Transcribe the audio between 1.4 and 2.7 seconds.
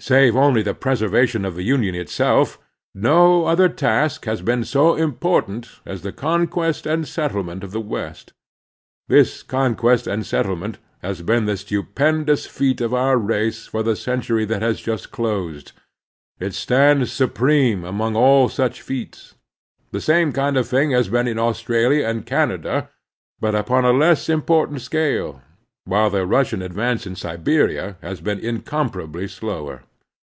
of the Union itself,